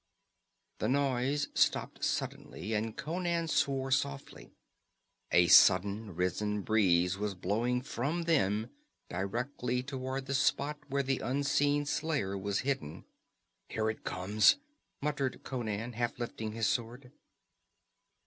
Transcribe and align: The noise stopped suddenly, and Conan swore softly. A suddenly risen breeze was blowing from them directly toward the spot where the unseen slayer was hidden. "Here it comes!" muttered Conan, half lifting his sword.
The 0.79 0.89
noise 0.89 1.49
stopped 1.53 2.03
suddenly, 2.03 2.73
and 2.73 2.97
Conan 2.97 3.47
swore 3.47 3.91
softly. 3.91 4.51
A 5.29 5.45
suddenly 5.45 6.11
risen 6.11 6.63
breeze 6.63 7.19
was 7.19 7.35
blowing 7.35 7.83
from 7.83 8.23
them 8.23 8.71
directly 9.11 9.83
toward 9.83 10.25
the 10.25 10.33
spot 10.33 10.79
where 10.87 11.03
the 11.03 11.19
unseen 11.19 11.85
slayer 11.85 12.35
was 12.35 12.61
hidden. 12.61 13.05
"Here 13.69 13.91
it 13.91 14.03
comes!" 14.03 14.55
muttered 15.03 15.43
Conan, 15.43 15.93
half 15.93 16.17
lifting 16.17 16.53
his 16.53 16.65
sword. 16.65 17.11